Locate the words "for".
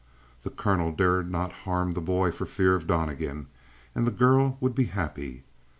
2.31-2.47